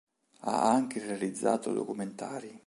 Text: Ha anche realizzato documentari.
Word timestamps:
Ha 0.39 0.63
anche 0.71 0.97
realizzato 0.99 1.73
documentari. 1.73 2.59